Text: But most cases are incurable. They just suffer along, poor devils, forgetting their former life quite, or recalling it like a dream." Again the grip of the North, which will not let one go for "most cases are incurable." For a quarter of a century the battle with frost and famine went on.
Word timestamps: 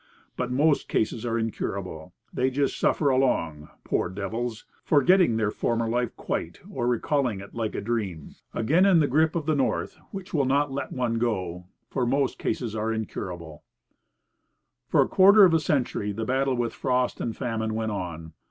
But 0.35 0.49
most 0.49 0.87
cases 0.89 1.27
are 1.27 1.37
incurable. 1.37 2.11
They 2.33 2.49
just 2.49 2.79
suffer 2.79 3.09
along, 3.09 3.69
poor 3.83 4.09
devils, 4.09 4.65
forgetting 4.83 5.37
their 5.37 5.51
former 5.51 5.87
life 5.87 6.15
quite, 6.15 6.59
or 6.71 6.87
recalling 6.87 7.39
it 7.39 7.53
like 7.53 7.75
a 7.75 7.81
dream." 7.81 8.31
Again 8.51 8.99
the 8.99 9.05
grip 9.05 9.35
of 9.35 9.45
the 9.45 9.53
North, 9.53 9.99
which 10.09 10.33
will 10.33 10.45
not 10.45 10.71
let 10.71 10.91
one 10.91 11.19
go 11.19 11.67
for 11.87 12.07
"most 12.07 12.39
cases 12.39 12.75
are 12.75 12.91
incurable." 12.91 13.63
For 14.87 15.03
a 15.03 15.07
quarter 15.07 15.43
of 15.45 15.53
a 15.53 15.59
century 15.59 16.11
the 16.11 16.25
battle 16.25 16.55
with 16.55 16.73
frost 16.73 17.21
and 17.21 17.37
famine 17.37 17.75
went 17.75 17.91
on. 17.91 18.33